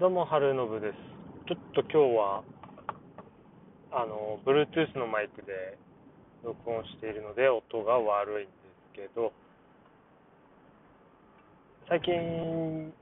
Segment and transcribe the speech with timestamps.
[0.00, 0.94] どうも、春信です。
[1.48, 2.44] ちょっと今日は、
[3.90, 5.76] あの、Bluetooth のマイクで
[6.44, 8.52] 録音しているので音が悪いんで
[8.94, 9.32] すけど、
[11.88, 12.94] 最近、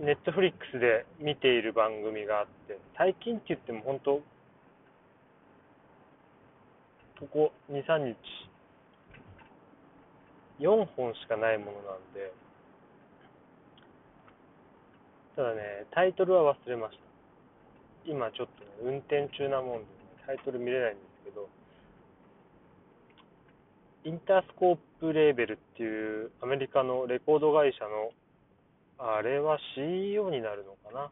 [0.00, 4.20] Netflix で見ている番組があって、最近って言っても本当、
[7.20, 8.16] ここ2、3日、
[10.58, 12.32] 4本しかないものなんで、
[15.40, 17.02] ただね、タイトルは忘れました。
[18.04, 19.86] 今ちょっと、ね、運転中なもんで、ね、
[20.26, 21.48] タイトル見れないんですけど、
[24.04, 28.12] インタースコープレーベルっていうアメリカのレコード会社の、
[28.98, 31.10] あれは CEO になるのか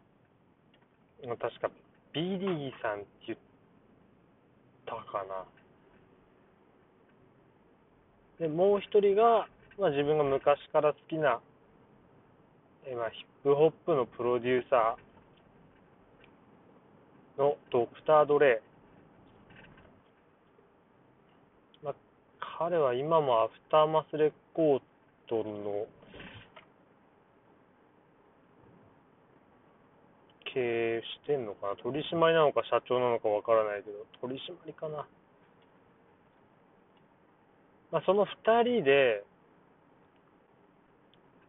[1.24, 1.36] な？
[1.36, 1.70] 確か
[2.12, 3.38] BD さんって言っ
[4.84, 5.24] たか
[8.40, 8.46] な。
[8.46, 11.40] で、もう一人が、まあ、自分が昔から好きな
[12.90, 18.62] 今、ヒップホップのプロデューサーのドクター・ドレ
[21.82, 21.84] イ。
[21.84, 21.94] ま、
[22.58, 24.80] 彼は今もアフターマスレコー
[25.28, 25.86] ドの
[30.54, 31.76] 経営してんのかな？
[31.76, 35.06] 取締りなのか社長なのかわからないけど、取締りかな。
[37.90, 39.24] まあ、その二人で、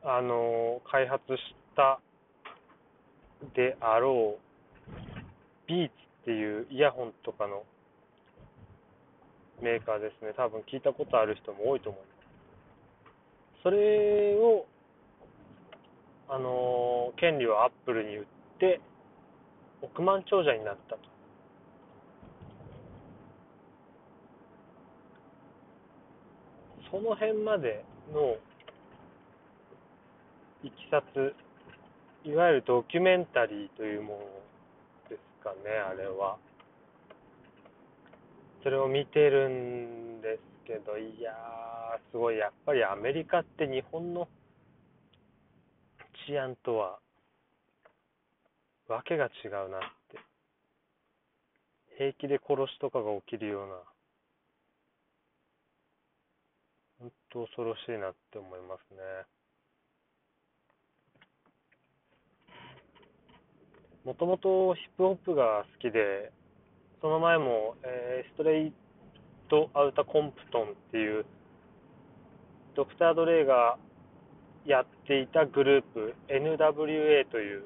[0.03, 2.00] あの開発した
[3.55, 4.89] であろう、
[5.67, 7.64] ビーツっていうイヤホンとかの
[9.61, 10.33] メーカーですね。
[10.36, 13.64] 多分聞いたことある人も多いと思います。
[13.64, 14.66] それを、
[16.30, 18.25] あの権利をアップルに売っ
[18.59, 18.80] て、
[19.81, 21.02] 億万長者になったと。
[26.92, 27.83] その辺まで
[28.14, 28.38] の
[30.61, 31.33] いきさつ、
[32.27, 36.38] いわゆるドキュメンタリーというものですかね、あれは。
[38.61, 44.27] それを見てるんですけど、いやー、すごい、やっぱりアメリカって日本の
[46.27, 46.99] 治安とは、
[48.89, 49.81] わけが違うなっ
[50.11, 50.19] て。
[51.98, 53.75] 平気で殺しとかが起きるような、
[56.99, 58.99] 本当恐ろしいなって思いますね。
[64.05, 66.32] もともとヒップホップが好きで、
[67.02, 68.73] その前も、えー、ストレイ
[69.49, 71.26] ト・アウタ・コンプトンっていう、
[72.76, 73.77] ドクター・ドレイが
[74.65, 77.64] やっていたグループ、NWA という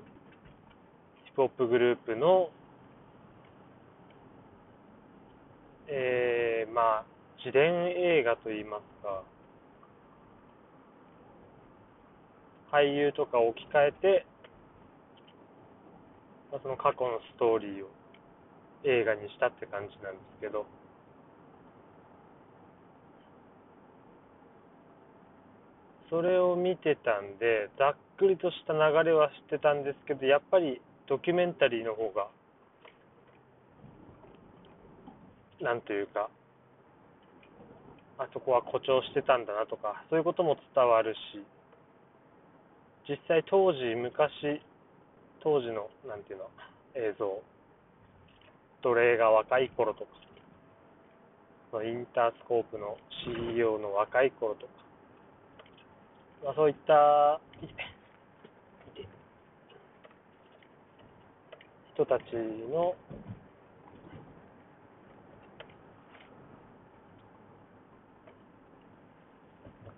[1.25, 2.49] ヒップホップグループの、
[5.87, 7.05] えー、まあ、
[7.37, 9.23] 自伝映画といいますか、
[12.71, 14.25] 俳優とか置き換えて、
[16.53, 17.89] まあ、その過去のストーリーを
[18.85, 20.67] 映画にしたって感じなんですけど、
[26.11, 32.27] それを見てたんで、ざっくりとした流れは知ってたんですけど、やっぱりドキュメンタリーの方が、
[35.59, 36.29] なんというか、
[38.19, 41.41] あそこは誇張してたんだなとか、そういうことも伝わるし、
[43.09, 44.61] 実際当時、昔、
[45.43, 46.49] 当時の、なんていうの、
[46.95, 47.41] 映像、
[48.81, 54.71] 奴隷が若い頃とか、インタースコープの CEO の若い頃とか、
[56.45, 57.41] まあ、そういった
[61.93, 62.23] 人たち
[62.71, 62.95] の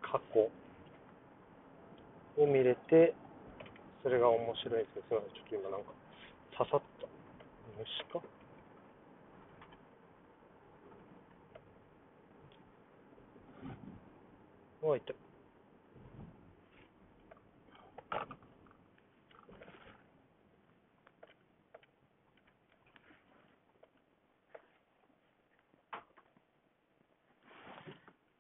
[0.02, 0.40] 過去
[2.42, 3.14] を見れて、
[4.06, 5.92] それが面白いですけど、すみません、ちょっと今なんか
[6.56, 7.08] 刺さった
[7.80, 8.22] 虫か？
[14.84, 15.16] おいて。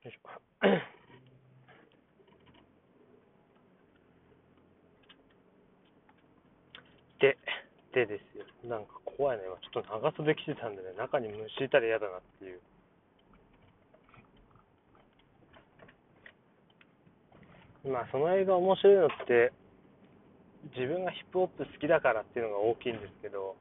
[0.03, 0.29] よいしょ。
[7.18, 7.38] で、
[7.95, 8.45] でですよ。
[8.68, 9.44] なんか怖いね。
[9.45, 12.59] ちょっと長袖着てたんでね、中に虫いたら嫌だなっていう。
[17.88, 19.53] まあ、その映画面白いのって、
[20.75, 23.56] 自分がヒップホップ好きだからっていうのが大きいんですけど、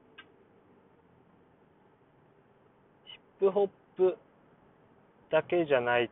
[3.05, 4.17] ヒップホップ
[5.29, 6.09] だけじゃない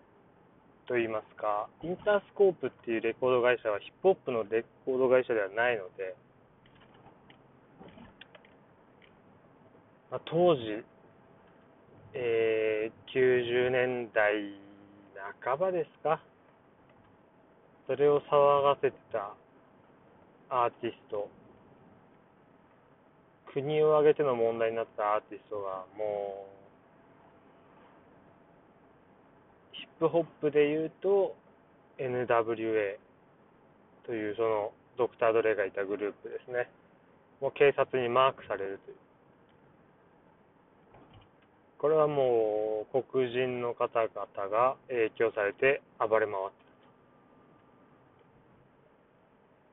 [0.86, 6.16] と言いますか、インタースコープっていうレコード会社はヒップホップのレコード会社ではないので、
[10.14, 10.62] まあ、当時、
[12.14, 14.54] えー、90年代
[15.42, 16.22] 半ばですか。
[17.88, 19.34] それを騒がせてた
[20.50, 21.28] アーティスト。
[23.54, 26.46] 国を挙げての問題になったアーティストがも
[29.74, 31.36] うヒップホップで言うと
[31.98, 32.98] NWA
[34.06, 36.70] というそのドクター・ドレがいたグループですね。
[37.42, 39.03] もう警察にマークされるという。
[41.84, 46.56] これはもう黒人の方々が影響されて暴れ回って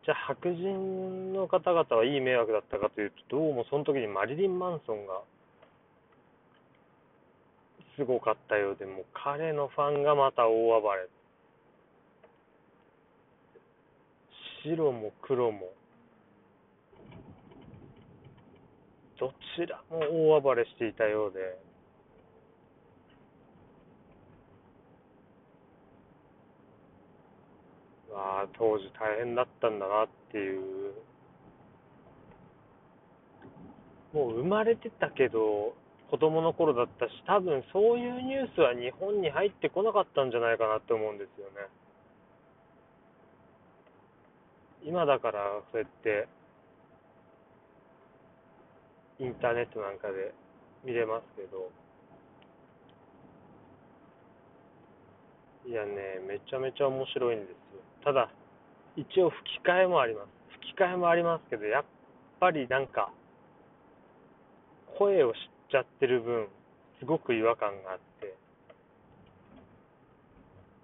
[0.05, 5.21] じゃあ白人の方々はいい迷惑だったかというとどうもその時にマリリン・マンソンが
[7.95, 11.07] すごかったようでもう彼のファンがまた大暴れ。
[14.65, 15.69] 白も黒も
[19.21, 21.70] どちらも大暴れしていたようで。
[28.15, 30.93] あ当時大変だったんだなっていう。
[34.13, 35.73] もう生まれてたけど
[36.11, 41.69] 子供の頃だったし多分そういうニュースは日本に入ってこなかったんじゃないかなって思うんですよね。
[44.83, 46.27] 今だからそうやって
[49.21, 50.35] インターネットなんかで
[50.85, 51.71] 見れますけど。
[55.67, 57.57] いやねめちゃめちゃ面白いんですよ
[58.05, 58.31] ただ、
[58.97, 60.29] 一応吹き替えもあります。
[60.61, 61.85] 吹き替えもありますけど、やっ
[62.41, 63.13] ぱりなんか、
[64.99, 65.39] 声を知っ
[65.71, 66.49] ちゃってる分、
[66.99, 68.35] すごく違和感があって、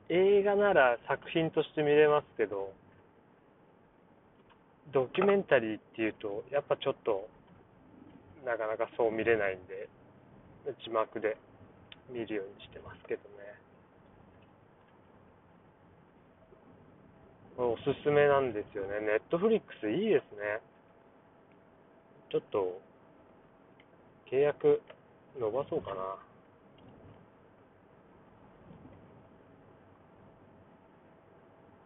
[0.08, 2.72] 映画なら作品として見れますけど、
[4.92, 7.28] ドキュメンタリーっていうと、やっぱちょっと、
[8.44, 9.88] なかなかそう見れないんで、
[10.84, 11.36] 字幕で
[12.10, 13.35] 見るようにしてますけどね。
[17.58, 19.00] おすすめなんですよね。
[19.00, 20.60] ネットフリックスいいですね。
[22.30, 22.78] ちょっと、
[24.30, 24.82] 契約
[25.38, 26.16] 伸ばそうかな。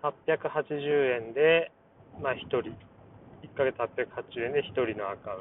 [0.02, 1.70] 880円で、
[2.20, 2.58] まあ1人。
[3.42, 5.40] 1ヶ月880円で1人のアカウン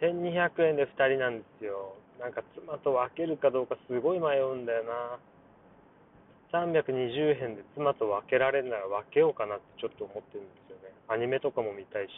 [0.00, 0.06] ト。
[0.06, 1.94] 1200円で2人なんですよ。
[2.20, 5.18] なんか妻と分けるかどうかすごい迷うんだよな。
[6.52, 10.94] 320円で妻と分けられるなら分けようかなってちょっと思ってるんですよね。
[11.08, 12.10] アニメとかも見たいし。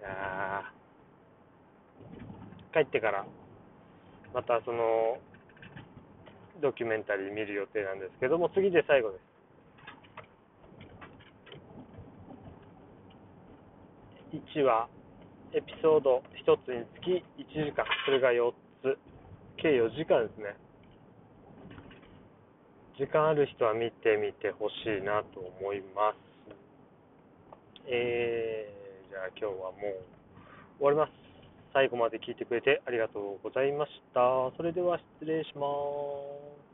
[0.00, 0.72] いや
[2.72, 3.24] 帰ってから、
[4.32, 5.18] またその、
[6.60, 9.22] ドキュメンタリー見る予定なんですけども、次で最後です。
[14.58, 14.88] 1話、
[15.52, 18.52] エピソード1つにつき1時間、それが4
[18.82, 18.98] つ。
[19.64, 20.52] 計4時間ですね。
[22.98, 26.16] 時間ある人は見てみてほしいなと思います。
[27.88, 31.12] えー、じゃあ今日はもう終わります。
[31.72, 34.52] 最後まで聞いてくれてありがとうございました。
[34.54, 35.64] それでは失礼しま
[36.68, 36.73] す。